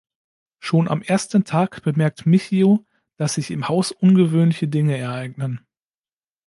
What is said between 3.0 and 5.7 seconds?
dass sich im Haus ungewöhnliche Dinge ereignen.